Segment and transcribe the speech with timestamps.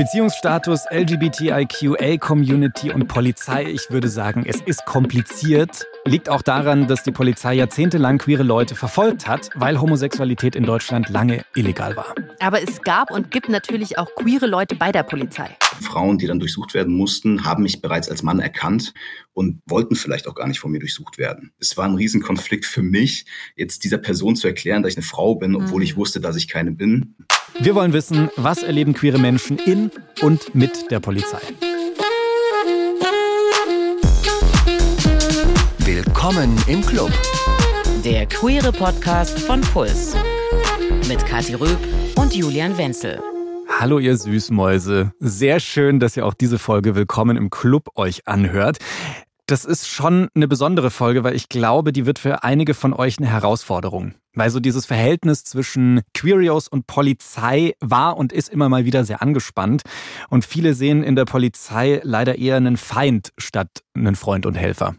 [0.00, 3.64] Beziehungsstatus, LGBTIQA-Community und Polizei.
[3.64, 5.86] Ich würde sagen, es ist kompliziert.
[6.06, 11.10] Liegt auch daran, dass die Polizei jahrzehntelang queere Leute verfolgt hat, weil Homosexualität in Deutschland
[11.10, 12.14] lange illegal war.
[12.38, 15.56] Aber es gab und gibt natürlich auch queere Leute bei der Polizei.
[15.82, 18.94] Frauen, die dann durchsucht werden mussten, haben mich bereits als Mann erkannt
[19.34, 21.52] und wollten vielleicht auch gar nicht von mir durchsucht werden.
[21.58, 25.34] Es war ein Riesenkonflikt für mich, jetzt dieser Person zu erklären, dass ich eine Frau
[25.34, 26.00] bin, obwohl ich mhm.
[26.00, 27.14] wusste, dass ich keine bin.
[27.58, 29.90] Wir wollen wissen, was erleben queere Menschen in
[30.22, 31.40] und mit der Polizei.
[36.22, 37.10] Willkommen im Club.
[38.04, 40.14] Der queere Podcast von Puls.
[41.08, 41.78] Mit Kathi Röb
[42.16, 43.22] und Julian Wenzel.
[43.78, 45.14] Hallo ihr Süßmäuse.
[45.18, 48.76] Sehr schön, dass ihr auch diese Folge Willkommen im Club euch anhört.
[49.46, 53.16] Das ist schon eine besondere Folge, weil ich glaube, die wird für einige von euch
[53.18, 54.12] eine Herausforderung.
[54.34, 59.22] Weil so dieses Verhältnis zwischen Queerios und Polizei war und ist immer mal wieder sehr
[59.22, 59.84] angespannt.
[60.28, 64.96] Und viele sehen in der Polizei leider eher einen Feind statt einen Freund und Helfer.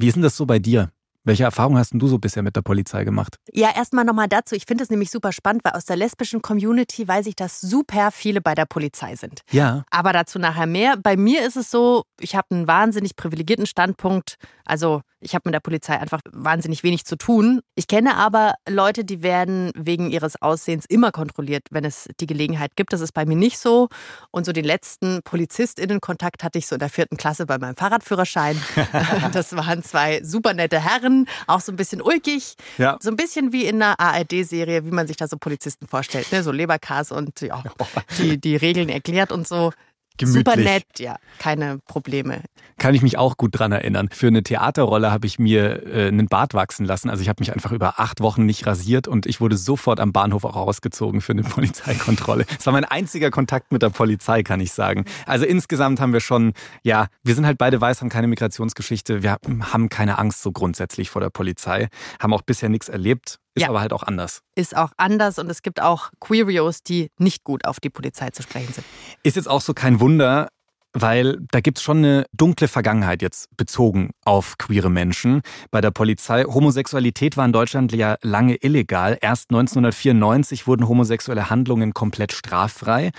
[0.00, 0.90] Wie ist denn das so bei dir?
[1.24, 3.36] Welche Erfahrungen hast du so bisher mit der Polizei gemacht?
[3.52, 4.54] Ja, erstmal nochmal dazu.
[4.54, 8.10] Ich finde es nämlich super spannend, weil aus der lesbischen Community weiß ich, dass super
[8.10, 9.42] viele bei der Polizei sind.
[9.50, 9.84] Ja.
[9.90, 10.96] Aber dazu nachher mehr.
[10.96, 14.36] Bei mir ist es so, ich habe einen wahnsinnig privilegierten Standpunkt.
[14.64, 17.60] Also ich habe mit der Polizei einfach wahnsinnig wenig zu tun.
[17.74, 22.76] Ich kenne aber Leute, die werden wegen ihres Aussehens immer kontrolliert, wenn es die Gelegenheit
[22.76, 22.92] gibt.
[22.92, 23.88] Das ist bei mir nicht so.
[24.30, 28.60] Und so den letzten PolizistInnen-Kontakt hatte ich so in der vierten Klasse bei meinem Fahrradführerschein.
[29.32, 32.54] das waren zwei super nette Herren, auch so ein bisschen ulkig.
[32.78, 32.96] Ja.
[33.00, 36.32] So ein bisschen wie in einer ARD-Serie, wie man sich da so Polizisten vorstellt.
[36.32, 36.42] Ne?
[36.42, 37.62] So Leberkas und ja,
[38.18, 39.72] die, die Regeln erklärt und so.
[40.20, 40.44] Gemütlich.
[40.44, 42.42] Super nett, ja, keine Probleme.
[42.76, 44.10] Kann ich mich auch gut dran erinnern.
[44.12, 47.08] Für eine Theaterrolle habe ich mir äh, einen Bart wachsen lassen.
[47.08, 50.12] Also ich habe mich einfach über acht Wochen nicht rasiert und ich wurde sofort am
[50.12, 52.44] Bahnhof auch rausgezogen für eine Polizeikontrolle.
[52.58, 55.06] Es war mein einziger Kontakt mit der Polizei, kann ich sagen.
[55.24, 59.22] Also insgesamt haben wir schon, ja, wir sind halt beide weiß, haben keine Migrationsgeschichte.
[59.22, 59.38] Wir
[59.72, 61.88] haben keine Angst so grundsätzlich vor der Polizei,
[62.20, 63.38] haben auch bisher nichts erlebt.
[63.54, 63.68] Ist ja.
[63.68, 64.42] aber halt auch anders.
[64.54, 68.42] Ist auch anders und es gibt auch Queerios, die nicht gut auf die Polizei zu
[68.42, 68.86] sprechen sind.
[69.22, 70.48] Ist jetzt auch so kein Wunder,
[70.92, 75.90] weil da gibt es schon eine dunkle Vergangenheit jetzt bezogen auf queere Menschen bei der
[75.90, 76.44] Polizei.
[76.44, 79.18] Homosexualität war in Deutschland ja lange illegal.
[79.20, 83.10] Erst 1994 wurden homosexuelle Handlungen komplett straffrei.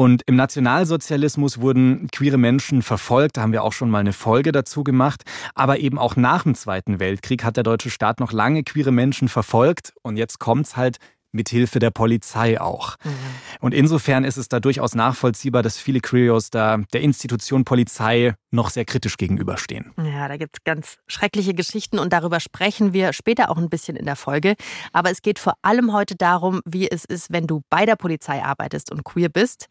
[0.00, 4.50] Und im Nationalsozialismus wurden queere Menschen verfolgt, da haben wir auch schon mal eine Folge
[4.50, 5.24] dazu gemacht.
[5.54, 9.28] Aber eben auch nach dem Zweiten Weltkrieg hat der deutsche Staat noch lange queere Menschen
[9.28, 9.92] verfolgt.
[10.00, 10.96] Und jetzt kommt's halt
[11.32, 12.96] mithilfe der Polizei auch.
[13.04, 13.10] Mhm.
[13.60, 18.70] Und insofern ist es da durchaus nachvollziehbar, dass viele Queerios da der Institution Polizei noch
[18.70, 19.92] sehr kritisch gegenüberstehen.
[19.96, 23.96] Ja, da gibt es ganz schreckliche Geschichten und darüber sprechen wir später auch ein bisschen
[23.96, 24.54] in der Folge.
[24.92, 28.42] Aber es geht vor allem heute darum, wie es ist, wenn du bei der Polizei
[28.42, 29.66] arbeitest und queer bist.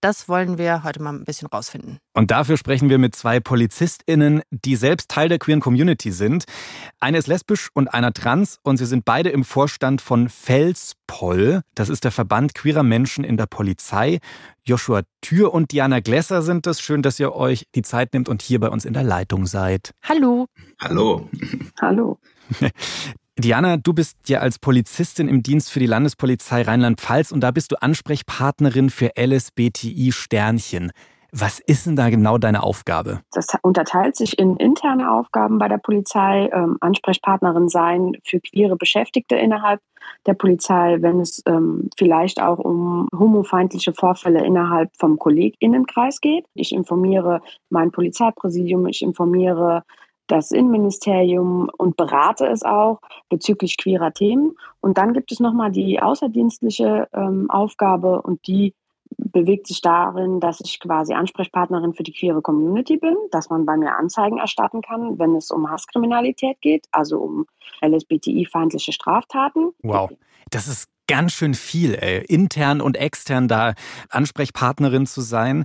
[0.00, 1.98] Das wollen wir heute mal ein bisschen rausfinden.
[2.14, 6.44] Und dafür sprechen wir mit zwei PolizistInnen, die selbst Teil der queeren Community sind.
[7.00, 11.62] Eine ist lesbisch und einer trans und sie sind beide im Vorstand von Felspoll.
[11.74, 14.18] Das ist der Verband queerer Menschen in der Polizei.
[14.64, 16.80] Joshua Thür und Diana Glesser sind es.
[16.80, 19.90] Schön, dass ihr euch die Zeit nehmt und hier bei uns in der Leitung seid.
[20.02, 20.46] Hallo.
[20.80, 21.28] Hallo.
[21.80, 22.18] Hallo.
[23.38, 27.70] Diana, du bist ja als Polizistin im Dienst für die Landespolizei Rheinland-Pfalz und da bist
[27.70, 30.90] du Ansprechpartnerin für LSBTI Sternchen.
[31.30, 33.20] Was ist denn da genau deine Aufgabe?
[33.30, 39.36] Das unterteilt sich in interne Aufgaben bei der Polizei, ähm, Ansprechpartnerin sein für queere Beschäftigte
[39.36, 39.80] innerhalb
[40.26, 46.46] der Polizei, wenn es ähm, vielleicht auch um homofeindliche Vorfälle innerhalb vom Kolleginnenkreis geht.
[46.54, 49.84] Ich informiere mein Polizeipräsidium, ich informiere
[50.28, 54.56] das Innenministerium und berate es auch bezüglich queerer Themen.
[54.80, 58.74] Und dann gibt es nochmal die außerdienstliche ähm, Aufgabe und die
[59.16, 63.76] bewegt sich darin, dass ich quasi Ansprechpartnerin für die queere Community bin, dass man bei
[63.76, 67.46] mir Anzeigen erstatten kann, wenn es um Hasskriminalität geht, also um
[67.82, 69.72] LSBTI-feindliche Straftaten.
[69.82, 70.10] Wow,
[70.50, 72.24] das ist ganz schön viel, ey.
[72.26, 73.74] intern und extern da
[74.10, 75.64] Ansprechpartnerin zu sein.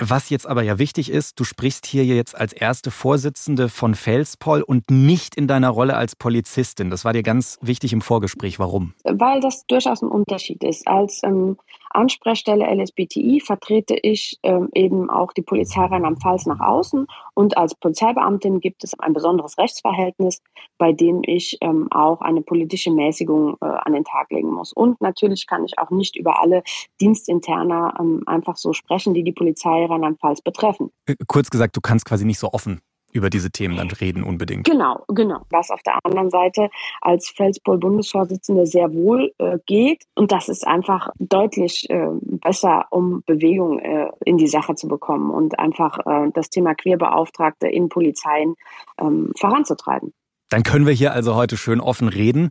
[0.00, 4.62] Was jetzt aber ja wichtig ist, du sprichst hier jetzt als erste Vorsitzende von Felspol
[4.62, 6.88] und nicht in deiner Rolle als Polizistin.
[6.88, 8.60] Das war dir ganz wichtig im Vorgespräch.
[8.60, 8.94] Warum?
[9.02, 10.86] Weil das durchaus ein Unterschied ist.
[10.86, 11.56] Als ähm,
[11.90, 18.60] Ansprechstelle LSBTI vertrete ich ähm, eben auch die Polizei Rheinland-Pfalz nach außen und als Polizeibeamtin
[18.60, 20.42] gibt es ein besonderes Rechtsverhältnis,
[20.76, 24.72] bei dem ich ähm, auch eine politische Mäßigung äh, an den Tag legen muss.
[24.72, 26.62] Und natürlich kann ich auch nicht über alle
[27.00, 30.90] Dienstinterner ähm, einfach so sprechen, die die Polizei Rheinland-Pfalz betreffen.
[31.06, 32.80] Äh, kurz gesagt, du kannst quasi nicht so offen
[33.12, 34.64] über diese Themen dann reden unbedingt.
[34.64, 35.40] Genau, genau.
[35.50, 36.68] Was auf der anderen Seite
[37.00, 40.04] als Felspol-Bundesvorsitzende sehr wohl äh, geht.
[40.14, 45.30] Und das ist einfach deutlich äh, besser, um Bewegung äh, in die Sache zu bekommen
[45.30, 48.54] und einfach äh, das Thema Queerbeauftragte in Polizeien
[49.00, 50.12] ähm, voranzutreiben.
[50.50, 52.50] Dann können wir hier also heute schön offen reden.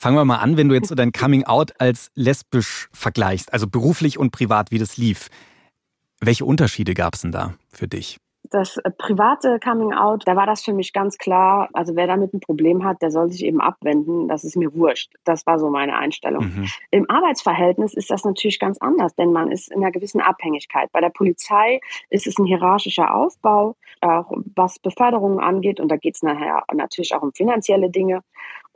[0.00, 3.68] Fangen wir mal an, wenn du jetzt so dein Coming Out als lesbisch vergleichst, also
[3.68, 5.28] beruflich und privat, wie das lief.
[6.20, 8.18] Welche Unterschiede gab es denn da für dich?
[8.50, 11.68] Das äh, private Coming Out, da war das für mich ganz klar.
[11.72, 14.28] Also wer damit ein Problem hat, der soll sich eben abwenden.
[14.28, 15.12] Das ist mir wurscht.
[15.24, 16.44] Das war so meine Einstellung.
[16.44, 16.68] Mhm.
[16.90, 20.90] Im Arbeitsverhältnis ist das natürlich ganz anders, denn man ist in einer gewissen Abhängigkeit.
[20.92, 21.80] Bei der Polizei
[22.10, 25.80] ist es ein hierarchischer Aufbau, auch was Beförderungen angeht.
[25.80, 28.20] Und da geht es nachher natürlich auch um finanzielle Dinge.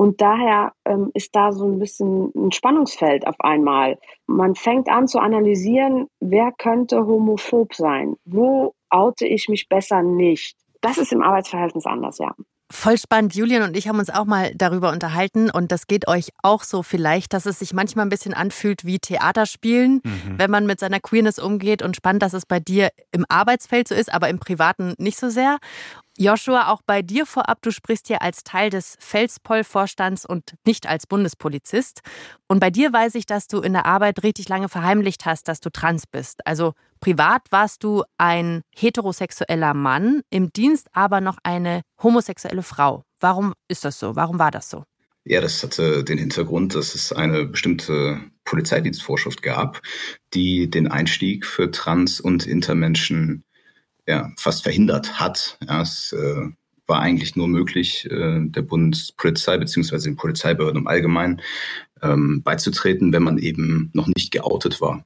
[0.01, 3.99] Und daher ähm, ist da so ein bisschen ein Spannungsfeld auf einmal.
[4.27, 8.17] Man fängt an zu analysieren, wer könnte homophob sein?
[8.25, 10.57] Wo oute ich mich besser nicht.
[10.81, 12.35] Das ist im Arbeitsverhältnis anders, ja.
[12.73, 13.35] Voll spannend.
[13.35, 16.83] Julian und ich haben uns auch mal darüber unterhalten und das geht euch auch so
[16.83, 20.39] vielleicht, dass es sich manchmal ein bisschen anfühlt wie Theaterspielen, mhm.
[20.39, 23.95] wenn man mit seiner Queerness umgeht und spannend, dass es bei dir im Arbeitsfeld so
[23.95, 25.59] ist, aber im Privaten nicht so sehr.
[26.19, 31.07] Joshua, auch bei dir vorab, du sprichst hier als Teil des Felspoll-Vorstands und nicht als
[31.07, 32.01] Bundespolizist.
[32.49, 35.61] Und bei dir weiß ich, dass du in der Arbeit richtig lange verheimlicht hast, dass
[35.61, 36.47] du trans bist.
[36.47, 43.05] Also privat warst du ein heterosexueller Mann, im Dienst aber noch eine homosexuelle Frau.
[43.21, 44.17] Warum ist das so?
[44.17, 44.85] Warum war das so?
[45.25, 49.83] Ja, das hatte den Hintergrund, dass es eine bestimmte Polizeidienstvorschrift gab,
[50.33, 53.45] die den Einstieg für Trans- und Intermenschen
[54.11, 55.57] ja, fast verhindert hat.
[55.67, 56.49] Ja, es äh,
[56.87, 59.99] war eigentlich nur möglich, äh, der Bundespolizei bzw.
[59.99, 61.41] den Polizeibehörden im Allgemeinen
[62.03, 65.05] ähm, beizutreten, wenn man eben noch nicht geoutet war.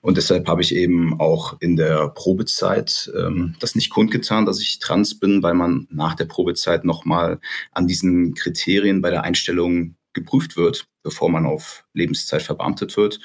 [0.00, 4.78] Und deshalb habe ich eben auch in der Probezeit ähm, das nicht kundgetan, dass ich
[4.78, 7.38] trans bin, weil man nach der Probezeit nochmal
[7.72, 13.20] an diesen Kriterien bei der Einstellung geprüft wird, bevor man auf Lebenszeit verbeamtet wird.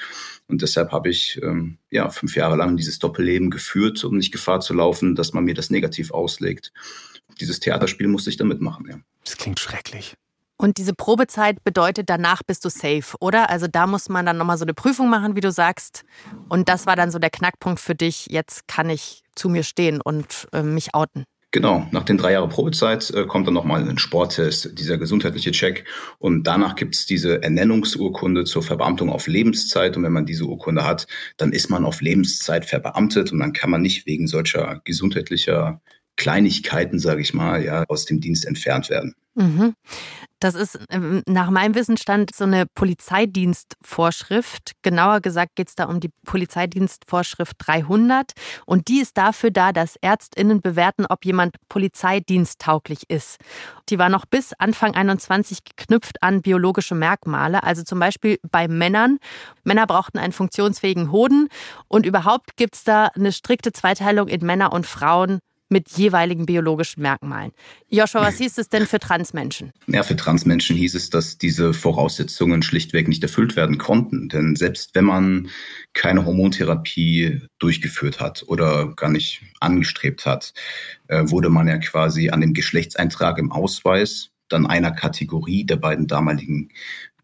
[0.47, 4.59] Und deshalb habe ich ähm, ja fünf Jahre lang dieses Doppelleben geführt, um nicht Gefahr
[4.59, 6.71] zu laufen, dass man mir das negativ auslegt.
[7.39, 8.97] Dieses Theaterspiel musste ich dann mitmachen, ja.
[9.23, 10.15] Das klingt schrecklich.
[10.59, 13.51] Und diese Probezeit bedeutet, danach bist du safe, oder?
[13.51, 16.03] Also da muss man dann nochmal so eine Prüfung machen, wie du sagst.
[16.49, 20.01] Und das war dann so der Knackpunkt für dich, jetzt kann ich zu mir stehen
[20.01, 21.25] und äh, mich outen.
[21.51, 25.85] Genau, nach den drei Jahren Probezeit äh, kommt dann nochmal ein Sporttest, dieser gesundheitliche Check.
[26.19, 29.95] Und danach gibt es diese Ernennungsurkunde zur Verbeamtung auf Lebenszeit.
[29.95, 31.07] Und wenn man diese Urkunde hat,
[31.37, 35.81] dann ist man auf Lebenszeit verbeamtet und dann kann man nicht wegen solcher gesundheitlicher
[36.17, 39.15] Kleinigkeiten, sage ich mal, ja, aus dem Dienst entfernt werden.
[39.35, 39.73] Mhm.
[40.39, 44.73] Das ist ähm, nach meinem Wissensstand so eine Polizeidienstvorschrift.
[44.83, 48.33] Genauer gesagt geht es da um die Polizeidienstvorschrift 300.
[48.65, 53.37] Und die ist dafür da, dass ÄrztInnen bewerten, ob jemand polizeidiensttauglich ist.
[53.89, 57.63] Die war noch bis Anfang 21 geknüpft an biologische Merkmale.
[57.63, 59.17] Also zum Beispiel bei Männern.
[59.63, 61.49] Männer brauchten einen funktionsfähigen Hoden.
[61.87, 65.39] Und überhaupt gibt es da eine strikte Zweiteilung in Männer und Frauen
[65.69, 67.51] mit jeweiligen biologischen Merkmalen.
[67.89, 69.71] Joshua, was hieß es denn für Transmenschen?
[69.87, 74.29] Ja, für Transmenschen hieß es, dass diese Voraussetzungen schlichtweg nicht erfüllt werden konnten.
[74.29, 75.49] Denn selbst wenn man
[75.93, 80.53] keine Hormontherapie durchgeführt hat oder gar nicht angestrebt hat,
[81.07, 86.07] äh, wurde man ja quasi an dem Geschlechtseintrag im Ausweis dann einer Kategorie der beiden
[86.07, 86.69] damaligen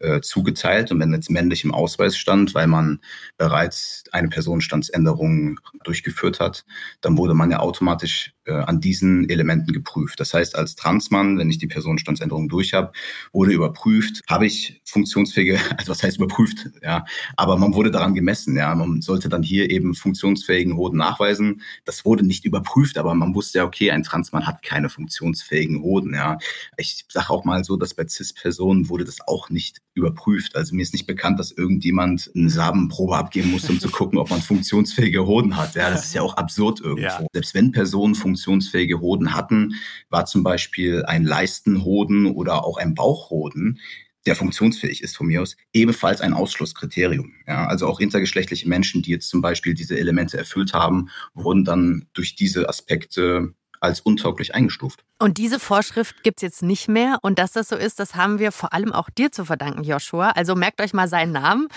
[0.00, 0.90] äh, zugeteilt.
[0.90, 3.00] Und wenn jetzt männlich im Ausweis stand, weil man
[3.36, 6.64] bereits eine Personenstandsänderung durchgeführt hat,
[7.00, 10.20] dann wurde man ja automatisch an diesen Elementen geprüft.
[10.20, 12.92] Das heißt, als Transmann, wenn ich die Personenstandsänderung durch habe,
[13.32, 17.04] wurde überprüft, habe ich funktionsfähige, also was heißt überprüft, ja,
[17.36, 21.62] aber man wurde daran gemessen, ja, man sollte dann hier eben funktionsfähigen Hoden nachweisen.
[21.84, 26.14] Das wurde nicht überprüft, aber man wusste ja, okay, ein Transmann hat keine funktionsfähigen Hoden,
[26.14, 26.38] ja.
[26.76, 30.56] Ich sage auch mal so, dass bei CIS-Personen wurde das auch nicht überprüft.
[30.56, 34.30] Also mir ist nicht bekannt, dass irgendjemand eine Samenprobe abgeben muss, um zu gucken, ob
[34.30, 35.74] man funktionsfähige Hoden hat.
[35.74, 37.04] Ja, das ist ja auch absurd irgendwo.
[37.04, 37.24] Ja.
[37.32, 39.74] Selbst wenn Personen funktionsfähige Hoden hatten,
[40.10, 43.80] war zum Beispiel ein Leistenhoden oder auch ein Bauchhoden,
[44.26, 47.34] der funktionsfähig ist von mir aus, ebenfalls ein Ausschlusskriterium.
[47.46, 52.06] Ja, also auch intergeschlechtliche Menschen, die jetzt zum Beispiel diese Elemente erfüllt haben, wurden dann
[52.12, 55.04] durch diese Aspekte als untauglich eingestuft.
[55.18, 57.18] Und diese Vorschrift gibt es jetzt nicht mehr.
[57.22, 60.30] Und dass das so ist, das haben wir vor allem auch dir zu verdanken, Joshua.
[60.30, 61.68] Also merkt euch mal seinen Namen.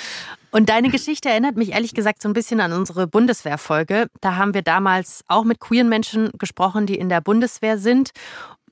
[0.51, 4.07] Und deine Geschichte erinnert mich ehrlich gesagt so ein bisschen an unsere Bundeswehrfolge.
[4.21, 8.11] Da haben wir damals auch mit queeren Menschen gesprochen, die in der Bundeswehr sind.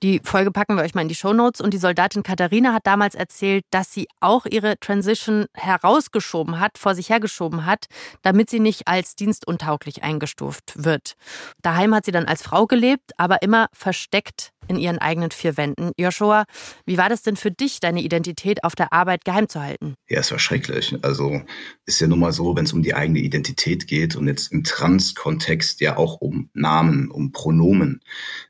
[0.04, 1.62] Die Folge packen wir euch mal in die Shownotes.
[1.62, 6.96] Und die Soldatin Katharina hat damals erzählt, dass sie auch ihre Transition herausgeschoben hat, vor
[6.96, 7.86] sich hergeschoben hat,
[8.22, 11.14] damit sie nicht als dienstuntauglich eingestuft wird.
[11.62, 15.92] Daheim hat sie dann als Frau gelebt, aber immer versteckt in ihren eigenen vier Wänden.
[15.98, 16.46] Joshua,
[16.86, 19.96] wie war das denn für dich, deine Identität auf der Arbeit geheim zu halten?
[20.08, 20.96] Ja, es war schrecklich.
[21.02, 21.42] Also
[21.86, 24.64] ist ja nun mal so, wenn es um die eigene Identität geht und jetzt im
[24.64, 28.02] Trans-Kontext ja auch um Namen, um Pronomen.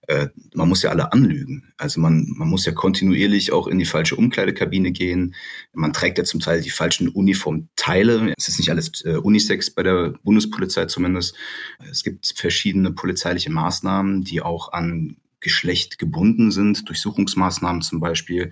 [0.07, 1.74] Äh, man muss ja alle anlügen.
[1.77, 5.36] Also man, man muss ja kontinuierlich auch in die falsche Umkleidekabine gehen.
[5.74, 8.34] Man trägt ja zum Teil die falschen Uniformteile.
[8.38, 11.36] Es ist nicht alles äh, Unisex bei der Bundespolizei zumindest.
[11.89, 18.52] Es gibt verschiedene polizeiliche Maßnahmen, die auch an Geschlecht gebunden sind, Durchsuchungsmaßnahmen zum Beispiel,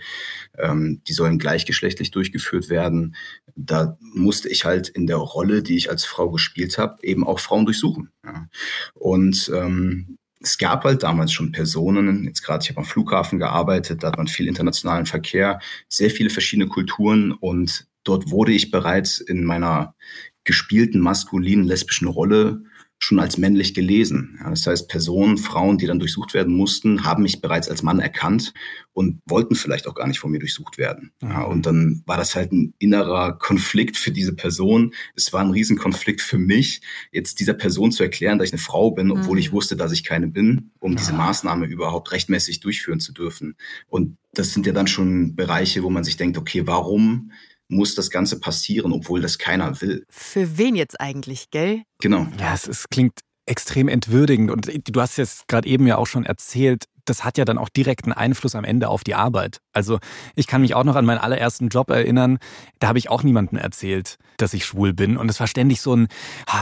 [0.59, 3.15] ähm, die sollen gleichgeschlechtlich durchgeführt werden.
[3.55, 7.39] Da musste ich halt in der Rolle, die ich als Frau gespielt habe, eben auch
[7.39, 8.11] Frauen durchsuchen.
[8.23, 8.47] Ja.
[8.93, 14.03] Und ähm, es gab halt damals schon Personen, jetzt gerade ich habe am Flughafen gearbeitet,
[14.03, 15.59] da hat man viel internationalen Verkehr,
[15.89, 19.95] sehr viele verschiedene Kulturen und dort wurde ich bereits in meiner
[20.43, 22.65] gespielten maskulinen lesbischen Rolle
[23.03, 24.39] schon als männlich gelesen.
[24.39, 27.99] Ja, das heißt, Personen, Frauen, die dann durchsucht werden mussten, haben mich bereits als Mann
[27.99, 28.53] erkannt
[28.93, 31.11] und wollten vielleicht auch gar nicht von mir durchsucht werden.
[31.21, 31.45] Ja, mhm.
[31.45, 34.93] und dann war das halt ein innerer Konflikt für diese Person.
[35.15, 36.81] Es war ein Riesenkonflikt für mich,
[37.11, 39.39] jetzt dieser Person zu erklären, dass ich eine Frau bin, obwohl mhm.
[39.39, 40.97] ich wusste, dass ich keine bin, um ja.
[40.97, 43.57] diese Maßnahme überhaupt rechtmäßig durchführen zu dürfen.
[43.89, 47.31] Und das sind ja dann schon Bereiche, wo man sich denkt, okay, warum
[47.73, 50.05] muss das Ganze passieren, obwohl das keiner will.
[50.09, 51.83] Für wen jetzt eigentlich, gell?
[51.99, 52.27] Genau.
[52.39, 54.51] Ja, es, es klingt extrem entwürdigend.
[54.51, 57.69] Und du hast jetzt gerade eben ja auch schon erzählt, das hat ja dann auch
[57.69, 59.59] direkten Einfluss am Ende auf die Arbeit.
[59.73, 59.99] Also
[60.35, 62.37] ich kann mich auch noch an meinen allerersten Job erinnern,
[62.79, 65.17] da habe ich auch niemandem erzählt, dass ich schwul bin.
[65.17, 66.07] Und es war ständig so ein,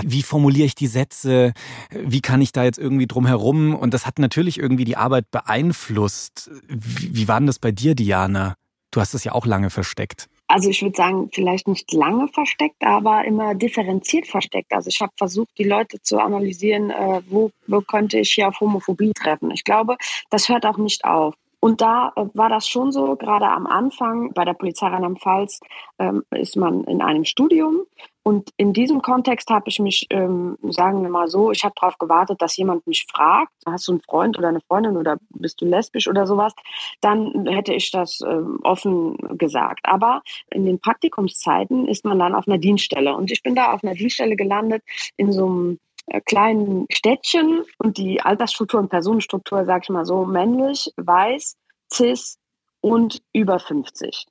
[0.04, 1.54] wie formuliere ich die Sätze,
[1.92, 3.76] wie kann ich da jetzt irgendwie drum herum?
[3.76, 6.50] Und das hat natürlich irgendwie die Arbeit beeinflusst.
[6.68, 8.56] Wie, wie war denn das bei dir, Diana?
[8.90, 12.84] Du hast es ja auch lange versteckt also ich würde sagen, vielleicht nicht lange versteckt,
[12.84, 14.74] aber immer differenziert versteckt.
[14.74, 18.60] Also ich habe versucht, die Leute zu analysieren, äh, wo, wo könnte ich hier auf
[18.60, 19.52] Homophobie treffen.
[19.52, 19.96] Ich glaube,
[20.30, 21.36] das hört auch nicht auf.
[21.62, 25.62] Und da äh, war das schon so, gerade am Anfang bei der Polizei Rheinland-Pfalz
[26.00, 27.84] ähm, ist man in einem Studium.
[28.24, 31.98] Und in diesem Kontext habe ich mich, ähm, sagen wir mal so, ich habe darauf
[31.98, 35.66] gewartet, dass jemand mich fragt, hast du einen Freund oder eine Freundin oder bist du
[35.66, 36.54] lesbisch oder sowas,
[37.02, 39.82] dann hätte ich das ähm, offen gesagt.
[39.84, 43.16] Aber in den Praktikumszeiten ist man dann auf einer Dienststelle.
[43.16, 44.84] Und ich bin da auf einer Dienststelle gelandet
[45.18, 50.26] in so einem äh, kleinen Städtchen und die Altersstruktur und Personenstruktur, sag ich mal so,
[50.26, 51.56] männlich, weiß,
[51.92, 52.38] cis
[52.82, 54.26] und über 50.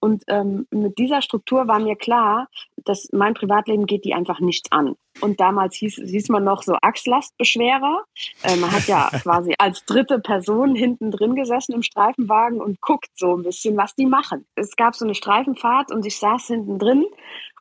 [0.00, 2.48] Und ähm, mit dieser Struktur war mir klar,
[2.84, 4.94] dass mein Privatleben geht die einfach nichts an.
[5.20, 8.04] Und damals hieß, hieß man noch so Achslastbeschwerer.
[8.42, 13.10] Äh, man hat ja quasi als dritte Person hinten drin gesessen im Streifenwagen und guckt
[13.16, 14.46] so ein bisschen, was die machen.
[14.54, 17.04] Es gab so eine Streifenfahrt und ich saß hinten drin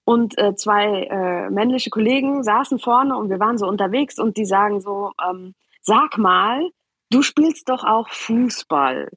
[0.04, 4.46] und äh, zwei äh, männliche Kollegen saßen vorne und wir waren so unterwegs und die
[4.46, 6.70] sagen so, ähm, sag mal,
[7.10, 9.10] du spielst doch auch Fußball.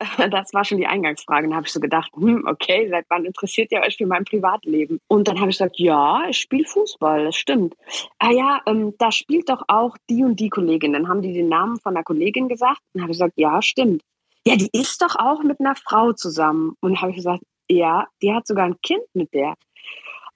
[0.30, 1.46] Das war schon die Eingangsfrage.
[1.46, 4.98] Dann habe ich so gedacht, hm, okay, seit wann interessiert ihr euch für mein Privatleben?
[5.08, 7.74] Und dann habe ich gesagt, ja, ich spiele Fußball, das stimmt.
[8.18, 10.94] Ah ja, ähm, da spielt doch auch die und die Kollegin.
[10.94, 12.80] Dann haben die den Namen von der Kollegin gesagt.
[12.94, 14.02] Dann habe ich gesagt, ja, stimmt.
[14.46, 16.74] Ja, die ist doch auch mit einer Frau zusammen.
[16.80, 19.54] Und habe ich gesagt, ja, die hat sogar ein Kind mit der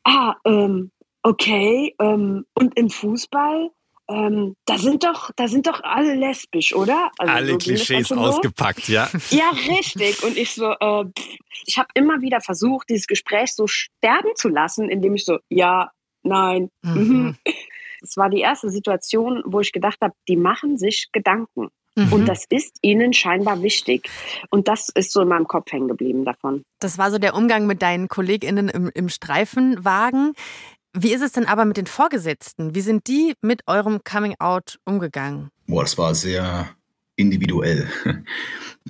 [0.05, 0.91] ah, ähm,
[1.23, 3.71] okay, ähm, und im Fußball,
[4.09, 7.11] ähm, da sind doch, da sind doch alle lesbisch, oder?
[7.19, 9.09] Also alle so Klischees ausgepackt, ja.
[9.31, 10.23] Ja, richtig.
[10.23, 11.05] Und ich so, äh,
[11.67, 15.91] ich habe immer wieder versucht, dieses Gespräch so sterben zu lassen, indem ich so, ja,
[16.23, 16.71] nein.
[16.83, 16.95] Mhm.
[16.95, 17.37] mhm.
[18.03, 21.71] Es war die erste Situation, wo ich gedacht habe, die machen sich Gedanken.
[21.97, 22.13] Mhm.
[22.13, 24.11] Und das ist ihnen scheinbar wichtig.
[24.51, 26.63] Und das ist so in meinem Kopf hängen geblieben davon.
[26.81, 30.35] Das war so der Umgang mit deinen KollegInnen im, im Streifenwagen.
[30.97, 32.75] Wie ist es denn aber mit den Vorgesetzten?
[32.75, 35.51] Wie sind die mit eurem Coming-out umgegangen?
[35.67, 36.69] Boah, das war sehr
[37.17, 37.89] individuell.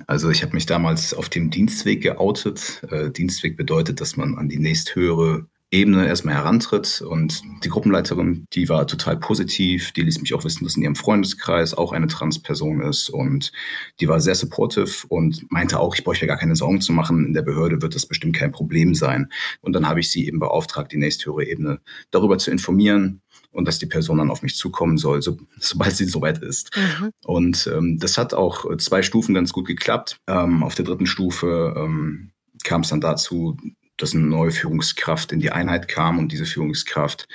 [0.07, 2.81] Also ich habe mich damals auf dem Dienstweg geoutet.
[2.91, 7.01] Äh, Dienstweg bedeutet, dass man an die nächsthöhere Ebene erstmal herantritt.
[7.01, 9.91] Und die Gruppenleiterin, die war total positiv.
[9.91, 13.09] Die ließ mich auch wissen, dass in ihrem Freundeskreis auch eine Transperson ist.
[13.09, 13.51] Und
[13.99, 17.25] die war sehr supportive und meinte auch, ich brauche mir gar keine Sorgen zu machen.
[17.25, 19.31] In der Behörde wird das bestimmt kein Problem sein.
[19.61, 21.81] Und dann habe ich sie eben beauftragt, die nächsthöhere Ebene
[22.11, 23.21] darüber zu informieren
[23.55, 26.75] und dass die Person dann auf mich zukommen soll, so, sobald sie soweit ist.
[26.75, 27.11] Mhm.
[27.23, 30.19] Und ähm, das hat auch zwei Stufen ganz gut geklappt.
[30.27, 32.31] Ähm, auf der dritten Stufe ähm,
[32.63, 33.57] kam es dann dazu,
[33.97, 37.27] dass eine neue Führungskraft in die Einheit kam und diese Führungskraft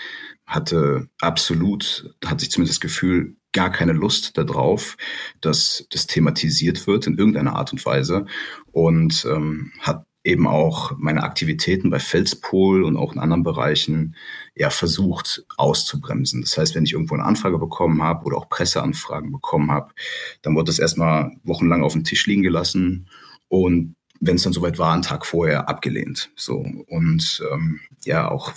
[0.46, 4.96] hatte absolut, hat sich zumindest das Gefühl, gar keine Lust darauf,
[5.40, 8.26] dass das thematisiert wird in irgendeiner Art und Weise
[8.72, 14.16] und ähm, hat eben auch meine Aktivitäten bei Felspol und auch in anderen Bereichen
[14.54, 16.42] ja versucht auszubremsen.
[16.42, 19.92] Das heißt, wenn ich irgendwo eine Anfrage bekommen habe oder auch Presseanfragen bekommen habe,
[20.42, 23.08] dann wurde das erstmal wochenlang auf dem Tisch liegen gelassen
[23.48, 26.30] und wenn es dann soweit war, einen Tag vorher abgelehnt.
[26.36, 28.54] So und ähm, ja auch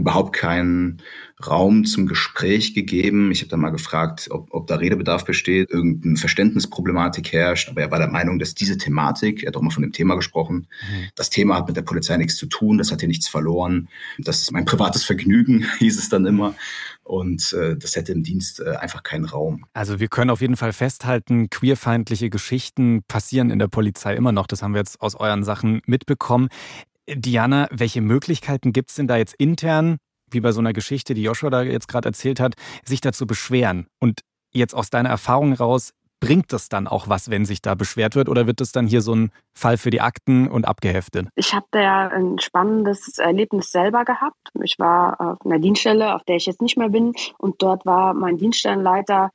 [0.00, 1.02] überhaupt keinen
[1.46, 3.30] Raum zum Gespräch gegeben.
[3.30, 7.68] Ich habe dann mal gefragt, ob, ob da Redebedarf besteht, irgendeine Verständnisproblematik herrscht.
[7.68, 10.14] Aber er war der Meinung, dass diese Thematik, er hat auch mal von dem Thema
[10.14, 11.08] gesprochen, mhm.
[11.14, 13.88] das Thema hat mit der Polizei nichts zu tun, das hat hier nichts verloren.
[14.18, 16.54] Das ist mein privates Vergnügen, hieß es dann immer.
[17.10, 19.64] Und äh, das hätte im Dienst äh, einfach keinen Raum.
[19.72, 24.46] Also wir können auf jeden Fall festhalten, queerfeindliche Geschichten passieren in der Polizei immer noch.
[24.46, 26.50] Das haben wir jetzt aus euren Sachen mitbekommen.
[27.12, 29.96] Diana, welche Möglichkeiten gibt es denn da jetzt intern,
[30.30, 33.88] wie bei so einer Geschichte, die Joshua da jetzt gerade erzählt hat, sich dazu beschweren?
[33.98, 34.20] Und
[34.52, 38.28] jetzt aus deiner Erfahrung raus, bringt das dann auch was, wenn sich da beschwert wird,
[38.28, 41.28] oder wird das dann hier so ein Fall für die Akten und abgeheftet?
[41.34, 44.36] Ich habe da ja ein spannendes Erlebnis selber gehabt.
[44.62, 48.14] Ich war auf einer Dienststelle, auf der ich jetzt nicht mehr bin, und dort war
[48.14, 49.30] mein Dienststellenleiter.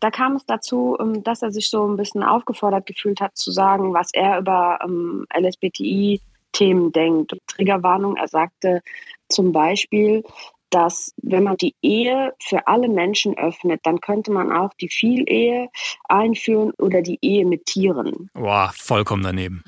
[0.00, 3.52] Da kam es dazu, ähm, dass er sich so ein bisschen aufgefordert gefühlt hat, zu
[3.52, 6.20] sagen, was er über ähm, LSBTI
[6.52, 7.36] Themen denkt.
[7.46, 8.82] Triggerwarnung, er sagte
[9.28, 10.24] zum Beispiel,
[10.70, 15.68] dass wenn man die Ehe für alle Menschen öffnet, dann könnte man auch die Vielehe
[16.08, 18.30] einführen oder die Ehe mit Tieren.
[18.34, 19.62] Boah, vollkommen daneben.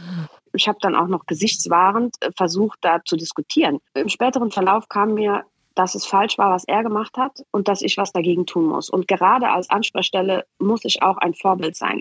[0.54, 3.78] Ich habe dann auch noch gesichtswahrend äh, versucht, da zu diskutieren.
[3.94, 5.44] Im späteren Verlauf kam mir
[5.74, 8.90] dass es falsch war, was er gemacht hat und dass ich was dagegen tun muss.
[8.90, 12.00] Und gerade als Ansprechstelle muss ich auch ein Vorbild sein.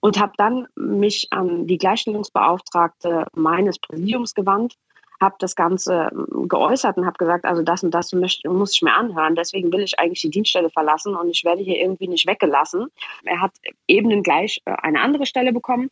[0.00, 4.74] Und habe dann mich an die Gleichstellungsbeauftragte meines Präsidiums gewandt
[5.20, 8.94] habe das Ganze ähm, geäußert und habe gesagt, also das und das muss ich mir
[8.94, 9.34] anhören.
[9.34, 12.86] Deswegen will ich eigentlich die Dienststelle verlassen und ich werde hier irgendwie nicht weggelassen.
[13.24, 13.52] Er hat
[13.88, 15.90] ebenengleich äh, eine andere Stelle bekommen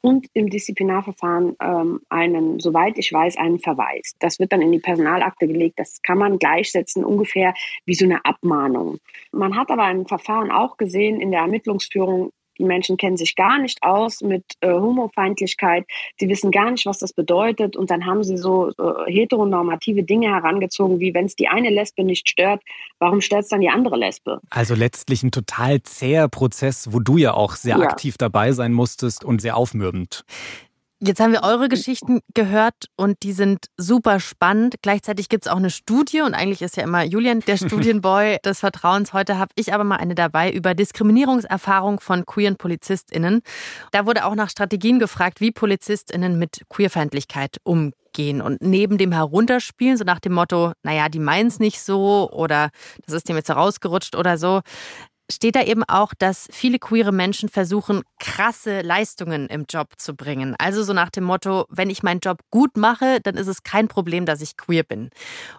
[0.00, 4.14] und im Disziplinarverfahren ähm, einen, soweit ich weiß, einen Verweis.
[4.20, 5.78] Das wird dann in die Personalakte gelegt.
[5.78, 7.54] Das kann man gleichsetzen, ungefähr
[7.84, 8.98] wie so eine Abmahnung.
[9.32, 13.58] Man hat aber im Verfahren auch gesehen, in der Ermittlungsführung, die Menschen kennen sich gar
[13.58, 15.84] nicht aus mit äh, Homofeindlichkeit.
[16.18, 17.76] Sie wissen gar nicht, was das bedeutet.
[17.76, 22.04] Und dann haben sie so äh, heteronormative Dinge herangezogen, wie wenn es die eine Lesbe
[22.04, 22.62] nicht stört,
[22.98, 24.40] warum stört es dann die andere Lesbe?
[24.50, 27.84] Also letztlich ein total zäher Prozess, wo du ja auch sehr ja.
[27.84, 30.24] aktiv dabei sein musstest und sehr aufmürbend.
[30.98, 34.76] Jetzt haben wir eure Geschichten gehört und die sind super spannend.
[34.80, 38.60] Gleichzeitig gibt es auch eine Studie und eigentlich ist ja immer Julian der Studienboy des
[38.60, 39.12] Vertrauens.
[39.12, 43.42] Heute habe ich aber mal eine dabei über Diskriminierungserfahrung von queeren PolizistInnen.
[43.92, 49.98] Da wurde auch nach Strategien gefragt, wie PolizistInnen mit Queerfeindlichkeit umgehen und neben dem Herunterspielen,
[49.98, 52.70] so nach dem Motto, naja, die meinen es nicht so oder
[53.04, 54.62] das ist dem jetzt herausgerutscht oder so,
[55.30, 60.54] steht da eben auch, dass viele queere Menschen versuchen, krasse Leistungen im Job zu bringen.
[60.58, 63.88] Also so nach dem Motto, wenn ich meinen Job gut mache, dann ist es kein
[63.88, 65.10] Problem, dass ich queer bin.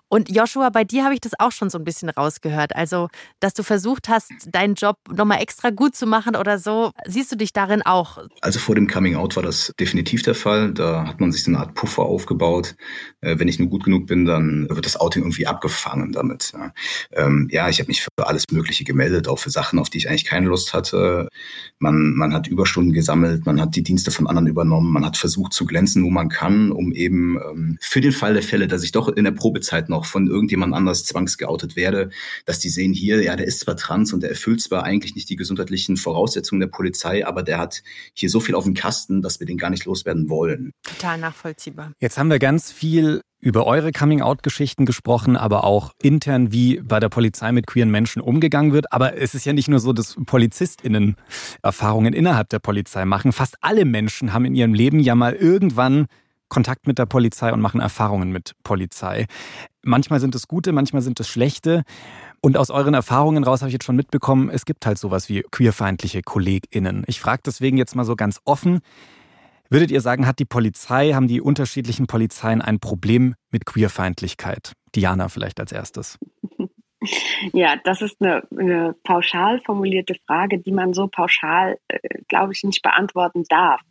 [0.09, 2.75] Und Joshua, bei dir habe ich das auch schon so ein bisschen rausgehört.
[2.75, 6.91] Also, dass du versucht hast, deinen Job nochmal extra gut zu machen oder so.
[7.05, 8.19] Siehst du dich darin auch?
[8.41, 10.73] Also vor dem Coming Out war das definitiv der Fall.
[10.73, 12.75] Da hat man sich so eine Art Puffer aufgebaut.
[13.21, 16.53] Äh, wenn ich nur gut genug bin, dann wird das Outing irgendwie abgefangen damit.
[16.53, 16.71] Ja,
[17.11, 20.07] ähm, ja ich habe mich für alles Mögliche gemeldet, auch für Sachen, auf die ich
[20.07, 21.29] eigentlich keine Lust hatte.
[21.79, 25.51] Man, man hat Überstunden gesammelt, man hat die Dienste von anderen übernommen, man hat versucht
[25.51, 28.91] zu glänzen, wo man kann, um eben ähm, für den Fall der Fälle, dass ich
[28.91, 32.11] doch in der Probezeit noch von irgendjemand anders zwangsgeoutet werde,
[32.45, 35.27] dass die sehen hier, ja, der ist zwar trans und der erfüllt zwar eigentlich nicht
[35.29, 37.81] die gesundheitlichen Voraussetzungen der Polizei, aber der hat
[38.13, 40.71] hier so viel auf dem Kasten, dass wir den gar nicht loswerden wollen.
[40.83, 41.93] Total nachvollziehbar.
[41.99, 47.09] Jetzt haben wir ganz viel über eure Coming-out-Geschichten gesprochen, aber auch intern, wie bei der
[47.09, 48.91] Polizei mit queeren Menschen umgegangen wird.
[48.91, 51.15] Aber es ist ja nicht nur so, dass PolizistInnen
[51.61, 53.31] Erfahrungen innerhalb der Polizei machen.
[53.31, 56.07] Fast alle Menschen haben in ihrem Leben ja mal irgendwann
[56.49, 59.27] Kontakt mit der Polizei und machen Erfahrungen mit Polizei.
[59.83, 61.83] Manchmal sind es gute, manchmal sind es schlechte.
[62.41, 65.43] Und aus euren Erfahrungen raus habe ich jetzt schon mitbekommen, es gibt halt sowas wie
[65.51, 67.03] queerfeindliche KollegInnen.
[67.07, 68.79] Ich frage deswegen jetzt mal so ganz offen,
[69.69, 74.73] Würdet ihr sagen, hat die Polizei, haben die unterschiedlichen Polizeien ein Problem mit Queerfeindlichkeit?
[74.95, 76.17] Diana vielleicht als erstes.
[77.53, 82.63] Ja, das ist eine, eine pauschal formulierte Frage, die man so pauschal, äh, glaube ich,
[82.63, 83.81] nicht beantworten darf.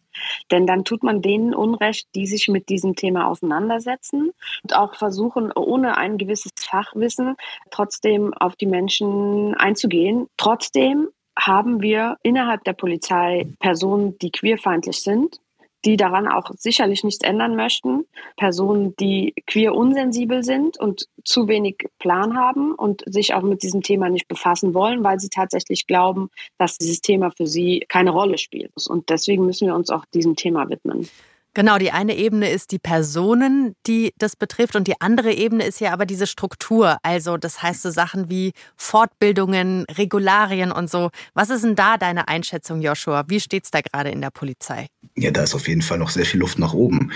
[0.50, 4.32] Denn dann tut man denen Unrecht, die sich mit diesem Thema auseinandersetzen
[4.64, 7.36] und auch versuchen, ohne ein gewisses Fachwissen
[7.70, 10.26] trotzdem auf die Menschen einzugehen.
[10.36, 11.08] Trotzdem
[11.38, 15.38] haben wir innerhalb der Polizei Personen, die queerfeindlich sind
[15.86, 21.88] die daran auch sicherlich nichts ändern möchten, Personen, die queer unsensibel sind und zu wenig
[22.00, 26.30] Plan haben und sich auch mit diesem Thema nicht befassen wollen, weil sie tatsächlich glauben,
[26.58, 28.72] dass dieses Thema für sie keine Rolle spielt.
[28.88, 31.08] Und deswegen müssen wir uns auch diesem Thema widmen.
[31.56, 35.80] Genau, die eine Ebene ist die Personen, die das betrifft und die andere Ebene ist
[35.80, 36.98] ja aber diese Struktur.
[37.02, 41.08] Also das heißt so Sachen wie Fortbildungen, Regularien und so.
[41.32, 43.24] Was ist denn da deine Einschätzung, Joshua?
[43.28, 44.88] Wie steht es da gerade in der Polizei?
[45.16, 47.10] Ja, da ist auf jeden Fall noch sehr viel Luft nach oben.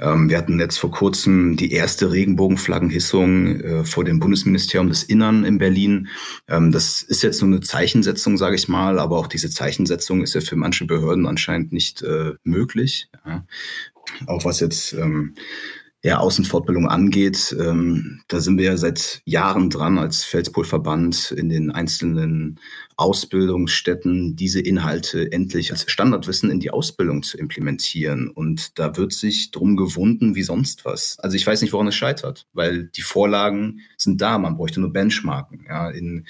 [0.00, 5.44] Ähm, wir hatten jetzt vor kurzem die erste Regenbogenflaggenhissung äh, vor dem Bundesministerium des Innern
[5.44, 6.08] in Berlin.
[6.48, 10.34] Ähm, das ist jetzt nur eine Zeichensetzung, sage ich mal, aber auch diese Zeichensetzung ist
[10.34, 13.08] ja für manche Behörden anscheinend nicht äh, möglich.
[13.24, 13.44] Ja
[14.26, 15.34] auch was jetzt ähm,
[16.04, 21.70] ja, Außenfortbildung angeht, ähm, da sind wir ja seit Jahren dran als Feldspolverband in den
[21.70, 22.60] einzelnen
[22.98, 28.28] Ausbildungsstätten diese Inhalte endlich als Standardwissen in die Ausbildung zu implementieren.
[28.28, 31.18] Und da wird sich drum gewunden wie sonst was.
[31.20, 34.92] Also ich weiß nicht, woran es scheitert, weil die Vorlagen sind da, man bräuchte nur
[34.92, 35.64] Benchmarken.
[35.66, 36.26] Ja, in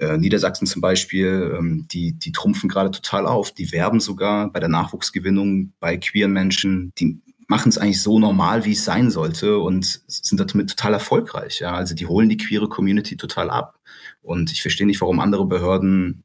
[0.00, 3.52] äh, Niedersachsen zum Beispiel, ähm, die, die trumpfen gerade total auf.
[3.52, 6.92] Die werben sogar bei der Nachwuchsgewinnung bei queeren Menschen.
[6.98, 11.60] Die machen es eigentlich so normal, wie es sein sollte und sind damit total erfolgreich.
[11.60, 11.74] Ja?
[11.74, 13.78] Also die holen die queere Community total ab.
[14.22, 16.24] Und ich verstehe nicht, warum andere Behörden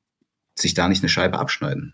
[0.57, 1.93] sich da nicht eine Scheibe abschneiden.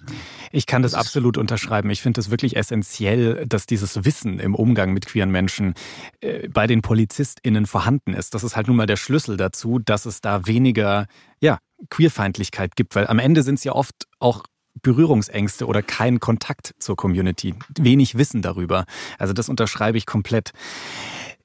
[0.52, 1.90] Ich kann das, das absolut unterschreiben.
[1.90, 5.74] Ich finde es wirklich essentiell, dass dieses Wissen im Umgang mit queeren Menschen
[6.20, 8.36] äh, bei den PolizistInnen vorhanden ist.
[8.36, 11.08] Das ist halt nun mal der Schlüssel dazu, dass es da weniger
[11.40, 11.58] ja,
[11.90, 14.44] Queerfeindlichkeit gibt, weil am Ende sind es ja oft auch
[14.82, 18.86] Berührungsängste oder kein Kontakt zur Community, wenig Wissen darüber.
[19.18, 20.52] Also das unterschreibe ich komplett.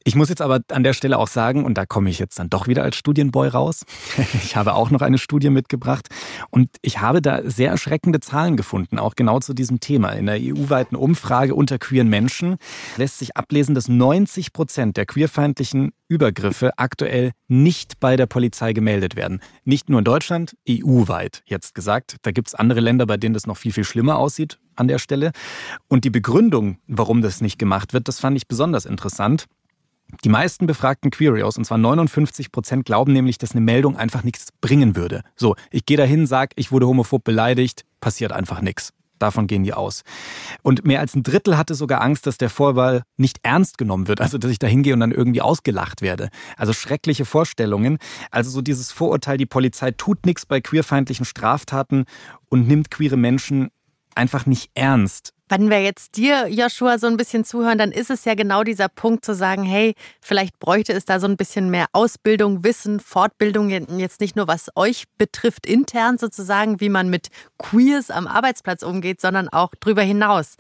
[0.07, 2.49] Ich muss jetzt aber an der Stelle auch sagen, und da komme ich jetzt dann
[2.49, 3.85] doch wieder als Studienboy raus,
[4.35, 6.07] ich habe auch noch eine Studie mitgebracht
[6.51, 10.11] und ich habe da sehr erschreckende Zahlen gefunden, auch genau zu diesem Thema.
[10.11, 12.55] In der EU-weiten Umfrage unter queeren Menschen
[12.97, 19.17] lässt sich ablesen, dass 90 Prozent der queerfeindlichen Übergriffe aktuell nicht bei der Polizei gemeldet
[19.17, 19.41] werden.
[19.65, 22.19] Nicht nur in Deutschland, EU-weit jetzt gesagt.
[22.23, 24.99] Da gibt es andere Länder, bei denen das noch viel, viel schlimmer aussieht an der
[24.99, 25.33] Stelle.
[25.89, 29.47] Und die Begründung, warum das nicht gemacht wird, das fand ich besonders interessant.
[30.25, 34.49] Die meisten befragten Queerios, und zwar 59 Prozent, glauben nämlich, dass eine Meldung einfach nichts
[34.61, 35.23] bringen würde.
[35.35, 38.93] So, ich gehe dahin, sag, ich wurde homophob beleidigt, passiert einfach nichts.
[39.19, 40.03] Davon gehen die aus.
[40.63, 44.21] Und mehr als ein Drittel hatte sogar Angst, dass der Vorwahl nicht ernst genommen wird,
[44.21, 46.29] also dass ich da hingehe und dann irgendwie ausgelacht werde.
[46.57, 47.99] Also schreckliche Vorstellungen.
[48.31, 52.05] Also so dieses Vorurteil, die Polizei tut nichts bei queerfeindlichen Straftaten
[52.49, 53.71] und nimmt queere Menschen
[54.17, 55.33] einfach nicht ernst.
[55.49, 58.89] Wenn wir jetzt dir, Joshua, so ein bisschen zuhören, dann ist es ja genau dieser
[58.89, 63.71] Punkt zu sagen, hey, vielleicht bräuchte es da so ein bisschen mehr Ausbildung, Wissen, Fortbildung,
[63.71, 69.21] jetzt nicht nur was euch betrifft intern sozusagen, wie man mit Queers am Arbeitsplatz umgeht,
[69.21, 70.57] sondern auch darüber hinaus.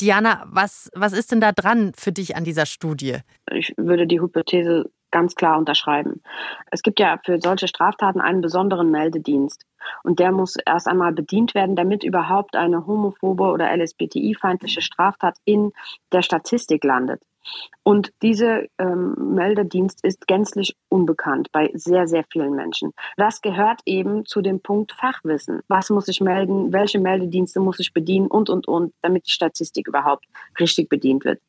[0.00, 3.18] Diana, was, was ist denn da dran für dich an dieser Studie?
[3.52, 6.22] Ich würde die Hypothese ganz klar unterschreiben.
[6.70, 9.64] Es gibt ja für solche Straftaten einen besonderen Meldedienst.
[10.02, 15.72] Und der muss erst einmal bedient werden, damit überhaupt eine homophobe oder LSBTI-feindliche Straftat in
[16.12, 17.22] der Statistik landet.
[17.82, 22.92] Und dieser ähm, Meldedienst ist gänzlich unbekannt bei sehr, sehr vielen Menschen.
[23.16, 25.60] Das gehört eben zu dem Punkt Fachwissen.
[25.68, 26.72] Was muss ich melden?
[26.72, 28.26] Welche Meldedienste muss ich bedienen?
[28.26, 30.26] Und, und, und, damit die Statistik überhaupt
[30.58, 31.40] richtig bedient wird.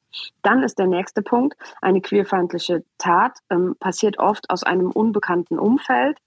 [0.42, 6.18] Dann ist der nächste Punkt, eine queerfeindliche Tat ähm, passiert oft aus einem unbekannten Umfeld.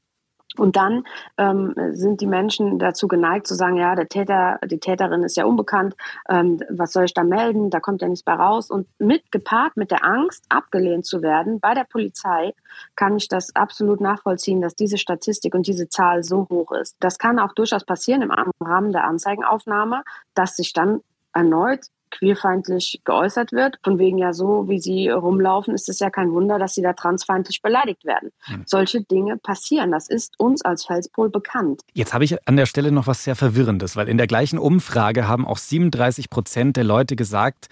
[0.57, 1.05] Und dann
[1.37, 5.45] ähm, sind die Menschen dazu geneigt zu sagen, ja, der Täter, die Täterin ist ja
[5.45, 5.97] unbekannt,
[6.29, 8.71] ähm, was soll ich da melden, da kommt ja nichts bei raus.
[8.71, 12.55] Und mit gepaart mit der Angst, abgelehnt zu werden bei der Polizei,
[12.95, 16.97] kann ich das absolut nachvollziehen, dass diese Statistik und diese Zahl so hoch ist.
[17.01, 20.03] Das kann auch durchaus passieren im Rahmen der Anzeigenaufnahme,
[20.35, 21.01] dass sich dann
[21.33, 21.87] erneut
[22.19, 23.79] queerfeindlich geäußert wird.
[23.83, 26.93] Von wegen ja so, wie sie rumlaufen, ist es ja kein Wunder, dass sie da
[26.93, 28.31] transfeindlich beleidigt werden.
[28.49, 28.63] Mhm.
[28.67, 29.93] Solche Dinge passieren.
[29.93, 31.83] Das ist uns als Felspol bekannt.
[31.93, 35.29] Jetzt habe ich an der Stelle noch was sehr Verwirrendes, weil in der gleichen Umfrage
[35.29, 37.69] haben auch 37 Prozent der Leute gesagt,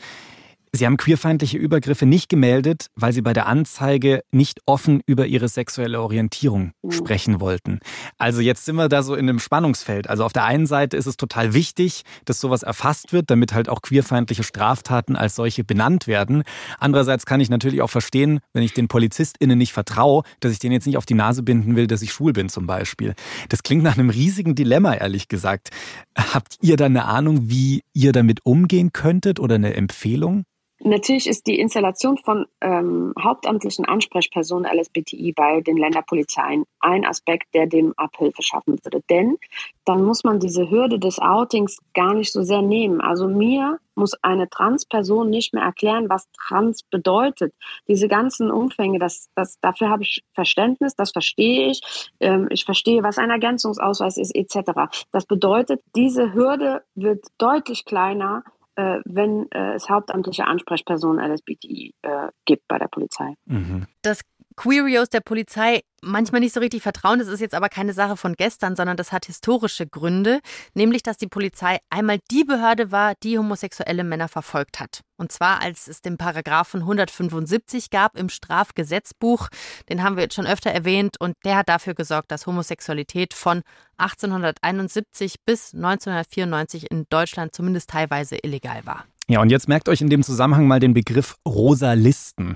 [0.75, 5.49] Sie haben queerfeindliche Übergriffe nicht gemeldet, weil Sie bei der Anzeige nicht offen über Ihre
[5.49, 6.93] sexuelle Orientierung mhm.
[6.93, 7.81] sprechen wollten.
[8.17, 10.09] Also jetzt sind wir da so in einem Spannungsfeld.
[10.09, 13.69] Also auf der einen Seite ist es total wichtig, dass sowas erfasst wird, damit halt
[13.69, 16.43] auch queerfeindliche Straftaten als solche benannt werden.
[16.79, 20.73] Andererseits kann ich natürlich auch verstehen, wenn ich den PolizistInnen nicht vertraue, dass ich denen
[20.73, 23.15] jetzt nicht auf die Nase binden will, dass ich schwul bin zum Beispiel.
[23.51, 25.69] Das klingt nach einem riesigen Dilemma, ehrlich gesagt.
[26.17, 30.45] Habt ihr da eine Ahnung, wie ihr damit umgehen könntet oder eine Empfehlung?
[30.85, 37.69] Natürlich ist die Installation von ähm, hauptamtlichen Ansprechpersonen LSBTI bei den Länderpolizeien ein Aspekt, der
[37.69, 39.01] dem Abhilfe schaffen würde.
[39.09, 39.39] Denn
[39.85, 43.01] dann muss man diese Hürde des Outings gar nicht so sehr nehmen.
[43.01, 47.55] Also mir muss eine Transperson nicht mehr erklären, was trans bedeutet.
[47.87, 51.81] Diese ganzen Umfänge, das, das, dafür habe ich Verständnis, das verstehe ich.
[52.19, 54.73] Ähm, ich verstehe, was ein Ergänzungsausweis ist, etc.
[55.13, 58.43] Das bedeutet, diese Hürde wird deutlich kleiner,
[58.77, 63.35] äh, wenn äh, es hauptamtliche Ansprechpersonen LSBTI äh, gibt bei der Polizei.
[63.47, 63.87] Mhm.
[64.03, 64.23] Das
[64.57, 67.19] Querios der Polizei manchmal nicht so richtig vertrauen.
[67.19, 70.41] Das ist jetzt aber keine Sache von gestern, sondern das hat historische Gründe.
[70.75, 75.01] Nämlich, dass die Polizei einmal die Behörde war, die homosexuelle Männer verfolgt hat.
[75.17, 79.49] Und zwar, als es den Paragraphen 175 gab im Strafgesetzbuch.
[79.89, 81.21] Den haben wir jetzt schon öfter erwähnt.
[81.21, 83.63] Und der hat dafür gesorgt, dass Homosexualität von
[83.99, 89.05] 1871 bis 1994 in Deutschland zumindest teilweise illegal war.
[89.33, 92.53] Ja, und jetzt merkt euch in dem Zusammenhang mal den Begriff rosa Listen.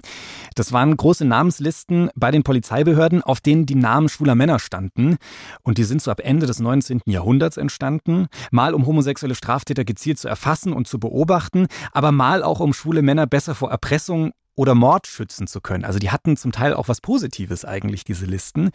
[0.56, 5.16] Das waren große Namenslisten bei den Polizeibehörden, auf denen die Namen schwuler Männer standen.
[5.62, 7.00] Und die sind so ab Ende des 19.
[7.06, 8.26] Jahrhunderts entstanden.
[8.50, 13.00] Mal um homosexuelle Straftäter gezielt zu erfassen und zu beobachten, aber mal auch um schwule
[13.00, 15.86] Männer besser vor Erpressung oder Mord schützen zu können.
[15.86, 18.68] Also die hatten zum Teil auch was Positives eigentlich, diese Listen.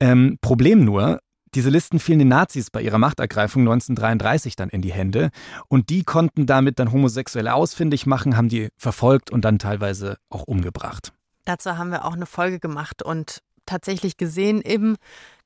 [0.00, 1.20] Ähm, Problem nur,
[1.54, 5.30] diese Listen fielen den Nazis bei ihrer Machtergreifung 1933 dann in die Hände
[5.68, 10.44] und die konnten damit dann Homosexuelle ausfindig machen, haben die verfolgt und dann teilweise auch
[10.44, 11.12] umgebracht.
[11.44, 14.96] Dazu haben wir auch eine Folge gemacht und tatsächlich gesehen im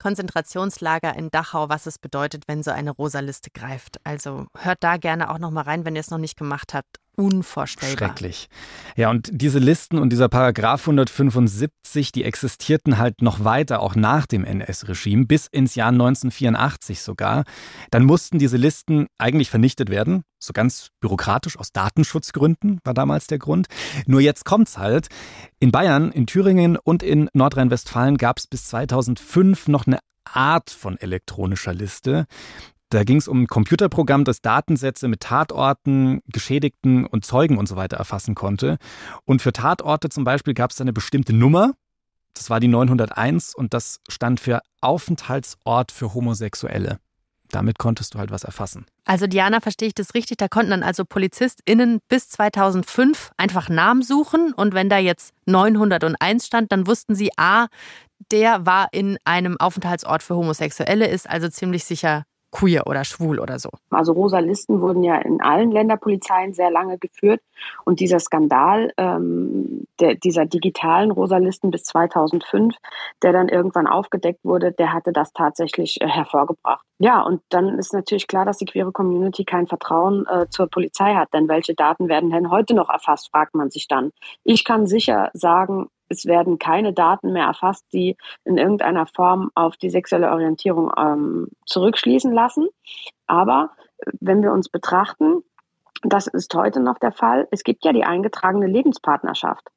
[0.04, 3.96] Konzentrationslager in Dachau, was es bedeutet, wenn so eine rosa Liste greift.
[4.04, 6.98] Also hört da gerne auch noch mal rein, wenn ihr es noch nicht gemacht habt
[7.16, 8.08] unvorstellbar.
[8.08, 8.48] Schrecklich.
[8.96, 14.26] Ja, und diese Listen und dieser Paragraph 175, die existierten halt noch weiter, auch nach
[14.26, 17.44] dem NS-Regime, bis ins Jahr 1984 sogar.
[17.90, 23.38] Dann mussten diese Listen eigentlich vernichtet werden, so ganz bürokratisch aus Datenschutzgründen war damals der
[23.38, 23.66] Grund.
[24.06, 25.08] Nur jetzt kommt's halt.
[25.58, 29.93] In Bayern, in Thüringen und in Nordrhein-Westfalen gab es bis 2005 noch eine
[30.24, 32.26] Art von elektronischer Liste.
[32.90, 37.76] Da ging es um ein Computerprogramm, das Datensätze mit Tatorten, Geschädigten und Zeugen und so
[37.76, 38.78] weiter erfassen konnte.
[39.24, 41.72] Und für Tatorte zum Beispiel gab es eine bestimmte Nummer.
[42.34, 46.98] Das war die 901 und das stand für Aufenthaltsort für Homosexuelle.
[47.54, 48.84] Damit konntest du halt was erfassen.
[49.04, 50.38] Also Diana, verstehe ich das richtig?
[50.38, 56.46] Da konnten dann also PolizistInnen bis 2005 einfach Namen suchen und wenn da jetzt 901
[56.46, 57.68] stand, dann wussten sie, ah,
[58.32, 63.58] der war in einem Aufenthaltsort für Homosexuelle, ist also ziemlich sicher queer oder schwul oder
[63.58, 63.70] so.
[63.90, 67.40] Also rosa Listen wurden ja in allen Länderpolizeien sehr lange geführt
[67.84, 72.76] und dieser Skandal ähm, der, dieser digitalen rosa Listen bis 2005,
[73.22, 76.84] der dann irgendwann aufgedeckt wurde, der hatte das tatsächlich äh, hervorgebracht.
[76.98, 81.14] Ja, und dann ist natürlich klar, dass die queere Community kein Vertrauen äh, zur Polizei
[81.14, 84.12] hat, denn welche Daten werden denn heute noch erfasst, fragt man sich dann.
[84.44, 89.76] Ich kann sicher sagen, es werden keine Daten mehr erfasst, die in irgendeiner Form auf
[89.76, 92.68] die sexuelle Orientierung ähm, zurückschließen lassen.
[93.26, 95.42] Aber äh, wenn wir uns betrachten,
[96.02, 99.68] das ist heute noch der Fall, es gibt ja die eingetragene Lebenspartnerschaft.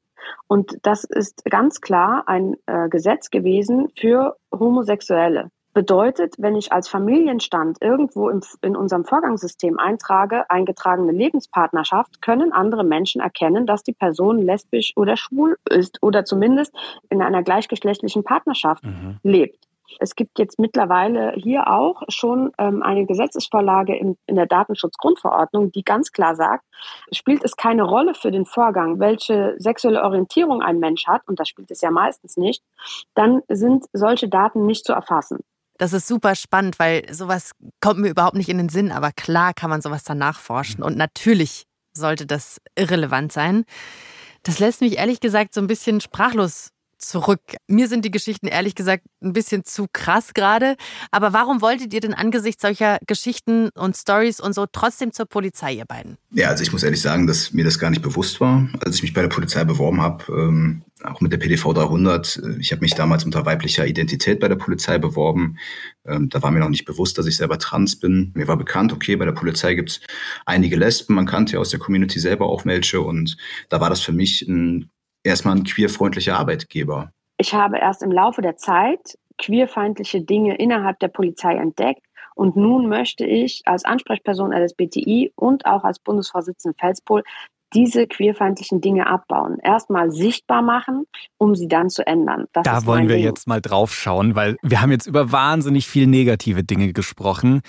[0.48, 5.52] Und das ist ganz klar ein äh, Gesetz gewesen für Homosexuelle.
[5.78, 12.84] Bedeutet, wenn ich als Familienstand irgendwo im, in unserem Vorgangssystem eintrage, eingetragene Lebenspartnerschaft, können andere
[12.84, 16.74] Menschen erkennen, dass die Person lesbisch oder schwul ist oder zumindest
[17.12, 19.20] in einer gleichgeschlechtlichen Partnerschaft mhm.
[19.22, 19.68] lebt.
[20.00, 25.84] Es gibt jetzt mittlerweile hier auch schon ähm, eine Gesetzesvorlage in, in der Datenschutzgrundverordnung, die
[25.84, 26.66] ganz klar sagt,
[27.12, 31.48] spielt es keine Rolle für den Vorgang, welche sexuelle Orientierung ein Mensch hat, und das
[31.48, 32.64] spielt es ja meistens nicht,
[33.14, 35.44] dann sind solche Daten nicht zu erfassen.
[35.78, 39.54] Das ist super spannend, weil sowas kommt mir überhaupt nicht in den Sinn, aber klar
[39.54, 43.66] kann man sowas dann nachforschen und natürlich sollte das irrelevant sein.
[44.44, 47.42] Das lässt mich ehrlich gesagt so ein bisschen sprachlos zurück.
[47.68, 50.76] Mir sind die Geschichten ehrlich gesagt ein bisschen zu krass gerade.
[51.12, 55.74] Aber warum wolltet ihr denn angesichts solcher Geschichten und Stories und so trotzdem zur Polizei,
[55.74, 56.18] ihr beiden?
[56.32, 59.02] Ja, also ich muss ehrlich sagen, dass mir das gar nicht bewusst war, als ich
[59.04, 60.26] mich bei der Polizei beworben habe.
[60.30, 62.38] Ähm, auch mit der PDV 300.
[62.44, 65.58] Äh, ich habe mich damals unter weiblicher Identität bei der Polizei beworben.
[66.06, 68.32] Ähm, da war mir noch nicht bewusst, dass ich selber trans bin.
[68.36, 70.00] Mir war bekannt, okay, bei der Polizei gibt es
[70.46, 71.16] einige Lesben.
[71.16, 73.02] Man kannte ja aus der Community selber auch welche.
[73.02, 73.38] Und
[73.70, 74.90] da war das für mich ein
[75.28, 77.12] erstmal ein queerfreundlicher Arbeitgeber.
[77.38, 82.02] Ich habe erst im Laufe der Zeit queerfeindliche Dinge innerhalb der Polizei entdeckt.
[82.36, 87.24] Und nun möchte ich als Ansprechperson LSBTI und auch als Bundesvorsitzende Felspol
[87.74, 89.58] diese queerfeindlichen Dinge abbauen.
[89.62, 91.06] Erstmal sichtbar machen,
[91.38, 92.46] um sie dann zu ändern.
[92.54, 93.26] Das da wollen wir Ding.
[93.26, 97.62] jetzt mal drauf schauen, weil wir haben jetzt über wahnsinnig viel negative Dinge gesprochen.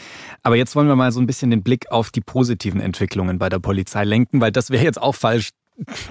[0.42, 3.48] Aber jetzt wollen wir mal so ein bisschen den Blick auf die positiven Entwicklungen bei
[3.48, 5.50] der Polizei lenken, weil das wäre jetzt auch falsch,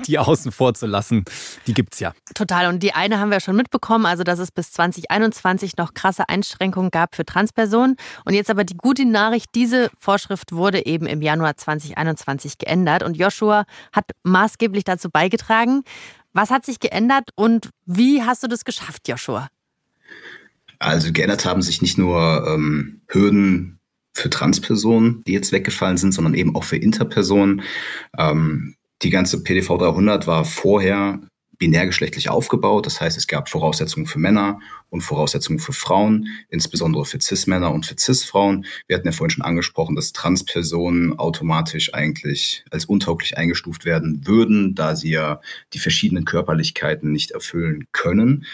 [0.07, 1.25] die außen vor zu lassen.
[1.65, 2.13] Die gibt's ja.
[2.33, 2.67] Total.
[2.67, 6.91] Und die eine haben wir schon mitbekommen, also dass es bis 2021 noch krasse Einschränkungen
[6.91, 7.95] gab für Transpersonen.
[8.25, 13.03] Und jetzt aber die gute Nachricht, diese Vorschrift wurde eben im Januar 2021 geändert.
[13.03, 15.83] Und Joshua hat maßgeblich dazu beigetragen.
[16.33, 19.49] Was hat sich geändert und wie hast du das geschafft, Joshua?
[20.79, 23.79] Also geändert haben sich nicht nur ähm, Hürden
[24.13, 27.61] für Transpersonen, die jetzt weggefallen sind, sondern eben auch für Interpersonen.
[28.17, 31.19] Ähm, die ganze PDV 300 war vorher
[31.59, 32.85] binärgeschlechtlich aufgebaut.
[32.85, 37.85] Das heißt, es gab Voraussetzungen für Männer und Voraussetzungen für Frauen, insbesondere für Cis-Männer und
[37.85, 38.65] für Cis-Frauen.
[38.87, 44.75] Wir hatten ja vorhin schon angesprochen, dass Transpersonen automatisch eigentlich als untauglich eingestuft werden würden,
[44.75, 45.41] da sie ja
[45.73, 48.45] die verschiedenen Körperlichkeiten nicht erfüllen können.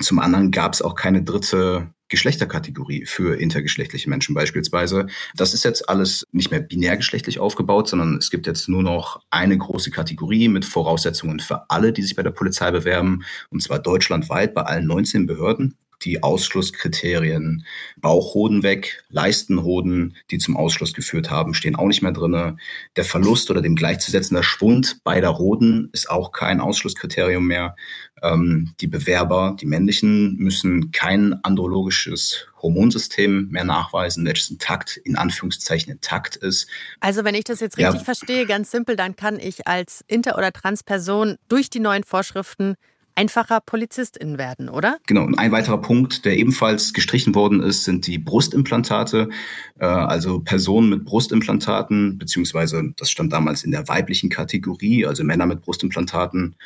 [0.00, 5.06] Zum anderen gab es auch keine dritte Geschlechterkategorie für intergeschlechtliche Menschen beispielsweise.
[5.34, 9.56] Das ist jetzt alles nicht mehr binärgeschlechtlich aufgebaut, sondern es gibt jetzt nur noch eine
[9.56, 14.52] große Kategorie mit Voraussetzungen für alle, die sich bei der Polizei bewerben, und zwar deutschlandweit
[14.52, 17.64] bei allen 19 Behörden die Ausschlusskriterien
[17.96, 22.56] Bauchhoden weg, Leistenhoden, die zum Ausschluss geführt haben, stehen auch nicht mehr drinne.
[22.96, 27.76] Der Verlust oder dem gleichzusetzender Schwund beider Hoden ist auch kein Ausschlusskriterium mehr.
[28.22, 35.92] Ähm, die Bewerber, die männlichen, müssen kein andrologisches Hormonsystem mehr nachweisen, welches intakt, in Anführungszeichen
[35.92, 36.68] intakt ist.
[37.00, 38.04] Also wenn ich das jetzt richtig ja.
[38.04, 42.76] verstehe, ganz simpel, dann kann ich als Inter- oder Transperson durch die neuen Vorschriften
[43.14, 44.98] einfacher Polizistin werden, oder?
[45.06, 45.24] Genau.
[45.24, 49.28] Und ein weiterer Punkt, der ebenfalls gestrichen worden ist, sind die Brustimplantate.
[49.78, 55.46] Äh, also Personen mit Brustimplantaten, beziehungsweise das stand damals in der weiblichen Kategorie, also Männer
[55.46, 56.56] mit Brustimplantaten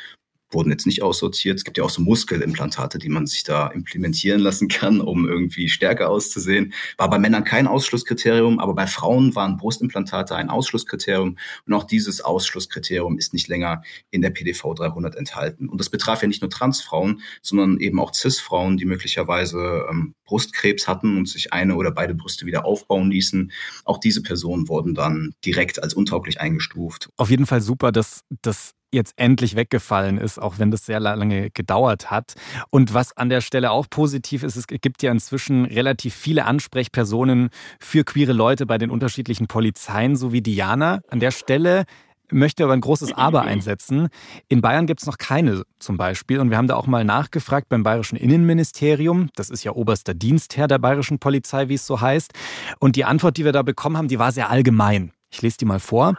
[0.50, 1.59] wurden jetzt nicht aussortiert.
[1.59, 5.68] Es gibt ja auch so Muskelimplantate, die man sich da implementieren lassen kann, um irgendwie
[5.68, 6.72] stärker auszusehen.
[6.98, 11.37] War bei Männern kein Ausschlusskriterium, aber bei Frauen waren Brustimplantate ein Ausschlusskriterium.
[11.66, 15.68] Und auch dieses Ausschlusskriterium ist nicht länger in der PDV 300 enthalten.
[15.68, 20.87] Und das betraf ja nicht nur Transfrauen, sondern eben auch Cis-Frauen, die möglicherweise ähm, Brustkrebs
[20.87, 23.52] hatten und sich eine oder beide Brüste wieder aufbauen ließen.
[23.85, 27.09] Auch diese Personen wurden dann direkt als untauglich eingestuft.
[27.16, 31.51] Auf jeden Fall super, dass das jetzt endlich weggefallen ist, auch wenn das sehr lange
[31.51, 32.35] gedauert hat.
[32.70, 37.51] Und was an der Stelle auch positiv ist, es gibt ja inzwischen relativ viele Ansprechpersonen
[37.81, 41.01] für queere Leute bei den unterschiedlichen Polizeien, so wie Diana.
[41.11, 41.85] An der Stelle
[42.31, 44.09] möchte aber ein großes Aber einsetzen.
[44.49, 46.40] In Bayern gibt es noch keine zum Beispiel.
[46.40, 49.31] Und wir haben da auch mal nachgefragt beim Bayerischen Innenministerium.
[49.35, 52.33] Das ist ja oberster Dienstherr der Bayerischen Polizei, wie es so heißt.
[52.79, 55.12] Und die Antwort, die wir da bekommen haben, die war sehr allgemein.
[55.31, 56.14] Ich lese die mal vor.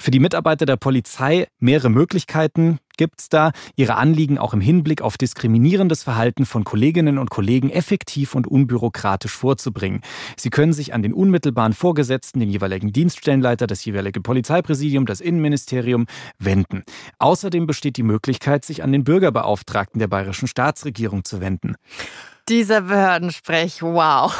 [0.00, 5.02] Für die Mitarbeiter der Polizei mehrere Möglichkeiten gibt es da, ihre Anliegen auch im Hinblick
[5.02, 10.02] auf diskriminierendes Verhalten von Kolleginnen und Kollegen effektiv und unbürokratisch vorzubringen.
[10.36, 16.06] Sie können sich an den unmittelbaren Vorgesetzten, den jeweiligen Dienststellenleiter, das jeweilige Polizeipräsidium, das Innenministerium
[16.38, 16.84] wenden.
[17.18, 21.74] Außerdem besteht die Möglichkeit, sich an den Bürgerbeauftragten der bayerischen Staatsregierung zu wenden.
[22.48, 24.32] Dieser Behördensprech, wow.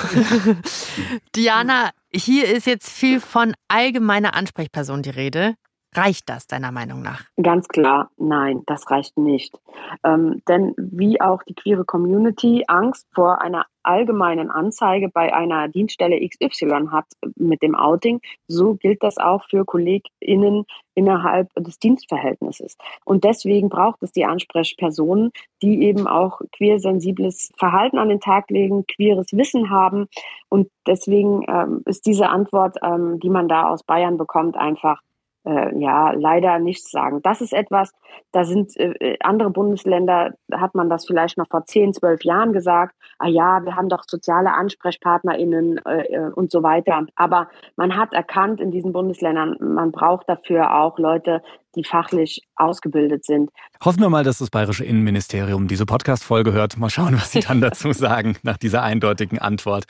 [1.37, 5.55] Diana, hier ist jetzt viel von allgemeiner Ansprechperson die Rede.
[5.99, 7.25] Reicht das deiner Meinung nach?
[7.43, 9.59] Ganz klar, nein, das reicht nicht.
[10.05, 16.21] Ähm, denn wie auch die queere Community Angst vor einer allgemeinen Anzeige bei einer Dienststelle
[16.21, 22.77] XY hat mit dem Outing, so gilt das auch für KollegInnen innerhalb des Dienstverhältnisses.
[23.05, 25.33] Und deswegen braucht es die Ansprechpersonen,
[25.63, 30.07] die eben auch queersensibles Verhalten an den Tag legen, queeres Wissen haben.
[30.49, 35.01] Und deswegen ähm, ist diese Antwort, ähm, die man da aus Bayern bekommt, einfach
[35.49, 37.21] äh, ja leider nichts sagen.
[37.23, 37.93] Das ist etwas,
[38.33, 42.95] da sind äh, andere Bundesländer, hat man das vielleicht noch vor 10, 12 Jahren gesagt,
[43.19, 47.07] ah ja, wir haben doch soziale AnsprechpartnerInnen äh, äh, und so weiter.
[47.17, 51.43] Aber man hat erkannt in diesen Bundesländern, man braucht dafür auch Leute,
[51.75, 53.51] die fachlich ausgebildet sind.
[53.85, 56.77] Hoffen wir mal, dass das Bayerische Innenministerium diese Podcast-Folge hört.
[56.77, 59.85] Mal schauen, was sie dann dazu sagen nach dieser eindeutigen Antwort.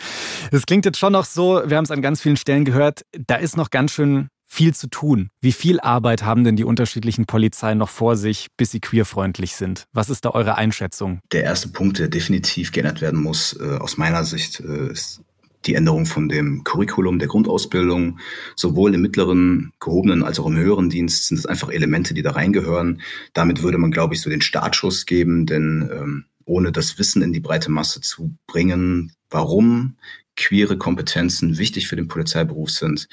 [0.53, 3.37] Es klingt jetzt schon noch so, wir haben es an ganz vielen Stellen gehört, da
[3.37, 5.29] ist noch ganz schön viel zu tun.
[5.41, 9.85] Wie viel Arbeit haben denn die unterschiedlichen Polizeien noch vor sich, bis sie queerfreundlich sind?
[9.93, 11.21] Was ist da eure Einschätzung?
[11.33, 15.23] Der erste Punkt, der definitiv geändert werden muss, äh, aus meiner Sicht, äh, ist
[15.67, 18.19] die Änderung von dem Curriculum der Grundausbildung.
[18.57, 22.33] Sowohl im mittleren, gehobenen als auch im höheren Dienst sind es einfach Elemente, die da
[22.33, 23.03] reingehören.
[23.35, 27.33] Damit würde man, glaube ich, so den Startschuss geben, denn ähm, ohne das Wissen in
[27.33, 29.97] die breite Masse zu bringen, warum
[30.39, 33.09] queere Kompetenzen wichtig für den Polizeiberuf sind,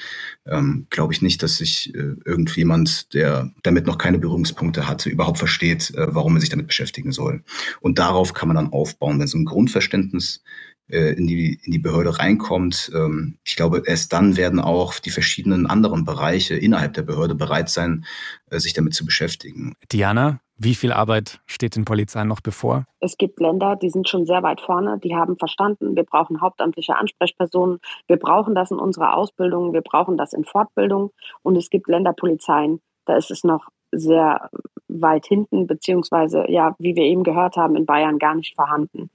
[0.46, 5.40] ähm, glaube ich nicht, dass sich äh, irgendjemand, der damit noch keine Berührungspunkte hatte, überhaupt
[5.40, 7.44] versteht, äh, warum er sich damit beschäftigen soll.
[7.82, 10.44] Und darauf kann man dann aufbauen, wenn so ein Grundverständnis
[10.88, 12.92] äh, in die, in die Behörde reinkommt.
[12.94, 17.70] Ähm, ich glaube, erst dann werden auch die verschiedenen anderen Bereiche innerhalb der Behörde bereit
[17.70, 18.06] sein,
[18.52, 19.74] äh, sich damit zu beschäftigen.
[19.92, 22.86] Diana, wie viel Arbeit steht den Polizeien noch bevor?
[23.00, 26.96] Es gibt Länder, die sind schon sehr weit vorne, die haben verstanden, wir brauchen hauptamtliche
[26.96, 31.12] Ansprechpersonen, wir brauchen das in unserer Ausbildung, wir brauchen das in Fortbildung
[31.44, 34.50] und es gibt Länderpolizeien, da ist es noch sehr
[34.88, 39.10] weit hinten, beziehungsweise ja, wie wir eben gehört haben, in Bayern gar nicht vorhanden.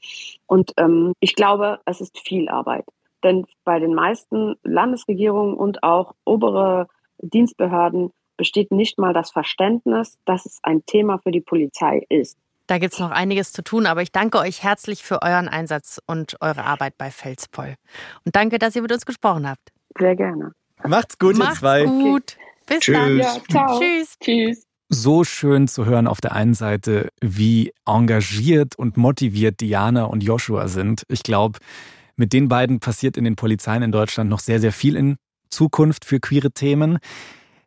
[0.46, 2.84] Und ähm, ich glaube, es ist viel Arbeit.
[3.22, 6.88] denn bei den meisten Landesregierungen und auch obere
[7.18, 8.10] Dienstbehörden
[8.40, 12.38] besteht nicht mal das Verständnis, dass es ein Thema für die Polizei ist.
[12.68, 16.00] Da gibt es noch einiges zu tun, aber ich danke euch herzlich für euren Einsatz
[16.06, 17.74] und eure Arbeit bei Felspoll.
[18.24, 19.60] Und danke, dass ihr mit uns gesprochen habt.
[19.98, 20.52] Sehr gerne.
[20.88, 21.84] Macht's gut, Macht's ihr zwei.
[21.84, 22.38] gut.
[22.66, 22.96] Bis Tschüss.
[22.96, 23.18] dann.
[23.18, 23.78] Ja, ciao.
[23.78, 24.16] Tschüss.
[24.18, 24.66] Tschüss.
[24.88, 30.68] so schön zu hören auf der einen Seite, wie engagiert und motiviert Diana und Joshua
[30.68, 31.02] sind.
[31.08, 31.58] Ich glaube,
[32.16, 35.16] mit den beiden passiert in den Polizeien in Deutschland noch sehr, sehr viel in
[35.50, 37.00] Zukunft für queere Themen.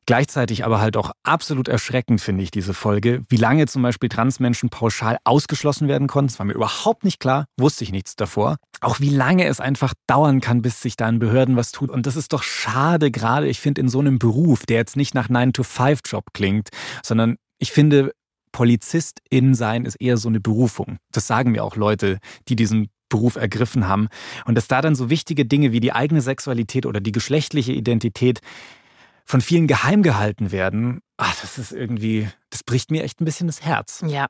[0.06, 4.70] Gleichzeitig aber halt auch absolut erschreckend, finde ich, diese Folge, wie lange zum Beispiel Transmenschen
[4.70, 6.28] pauschal ausgeschlossen werden konnten.
[6.28, 8.58] Das war mir überhaupt nicht klar, wusste ich nichts davor.
[8.82, 11.90] Auch wie lange es einfach dauern kann, bis sich da in Behörden was tut.
[11.90, 15.16] Und das ist doch schade, gerade ich finde, in so einem Beruf, der jetzt nicht
[15.16, 16.70] nach 9-to-5-Job klingt,
[17.04, 18.12] sondern ich finde,
[18.52, 20.98] Polizistin sein ist eher so eine Berufung.
[21.12, 24.08] Das sagen mir auch Leute, die diesen Beruf ergriffen haben.
[24.46, 28.42] Und dass da dann so wichtige Dinge wie die eigene Sexualität oder die geschlechtliche Identität
[29.26, 33.48] von vielen geheim gehalten werden, ach, das ist irgendwie, das bricht mir echt ein bisschen
[33.48, 34.04] das Herz.
[34.06, 34.28] Ja,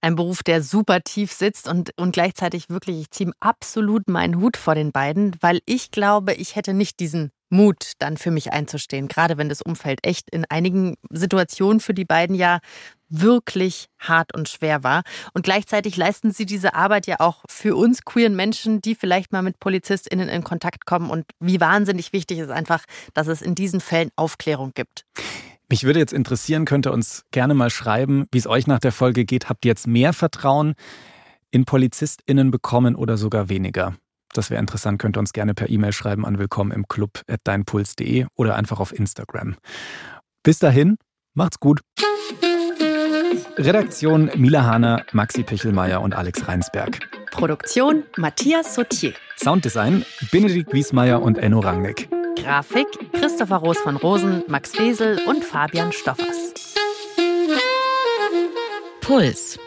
[0.00, 4.56] ein Beruf, der super tief sitzt und, und gleichzeitig wirklich, ich ziehe absolut meinen Hut
[4.56, 9.08] vor den beiden, weil ich glaube, ich hätte nicht diesen Mut, dann für mich einzustehen,
[9.08, 12.58] gerade wenn das Umfeld echt in einigen Situationen für die beiden ja
[13.08, 15.02] wirklich hart und schwer war.
[15.34, 19.42] Und gleichzeitig leisten sie diese Arbeit ja auch für uns queeren Menschen, die vielleicht mal
[19.42, 21.10] mit PolizistInnen in Kontakt kommen.
[21.10, 25.04] Und wie wahnsinnig wichtig ist einfach, dass es in diesen Fällen Aufklärung gibt.
[25.68, 28.92] Mich würde jetzt interessieren, könnt ihr uns gerne mal schreiben, wie es euch nach der
[28.92, 29.48] Folge geht.
[29.48, 30.74] Habt ihr jetzt mehr Vertrauen
[31.50, 33.94] in PolizistInnen bekommen oder sogar weniger?
[34.32, 37.40] Das wäre interessant, könnt ihr uns gerne per E-Mail schreiben an willkommen im Club at
[37.44, 39.56] deinpuls.de oder einfach auf Instagram.
[40.42, 40.96] Bis dahin,
[41.34, 41.80] macht's gut.
[43.58, 47.00] Redaktion Mila Hahner, Maxi Pichelmeier und Alex Reinsberg.
[47.30, 49.12] Produktion Matthias Sautier.
[49.36, 52.08] Sounddesign Benedikt Wiesmeier und Enno Rangnick.
[52.36, 56.54] Grafik Christopher Roos von Rosen, Max Wesel und Fabian Stoffers.
[59.02, 59.58] Puls.